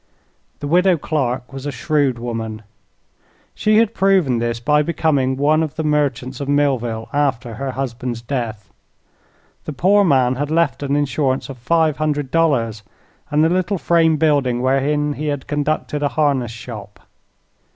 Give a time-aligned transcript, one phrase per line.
[0.61, 2.63] The Widow Clark was a shrewd woman.
[3.53, 8.19] She had proven this by becoming one of the merchants of Millville after her husband's
[8.23, 8.73] death.
[9.65, 12.81] The poor man had left an insurance of five hundred dollars
[13.29, 17.01] and the little frame building wherein he had conducted a harness shop.